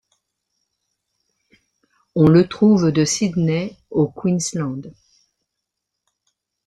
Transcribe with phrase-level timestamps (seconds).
[2.15, 4.91] On le trouve de Sydney au Queensland.